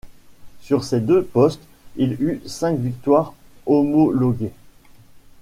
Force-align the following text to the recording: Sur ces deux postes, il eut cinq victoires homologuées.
Sur 0.61 0.83
ces 0.83 0.99
deux 0.99 1.23
postes, 1.23 1.61
il 1.95 2.13
eut 2.13 2.41
cinq 2.47 2.79
victoires 2.79 3.35
homologuées. 3.67 4.51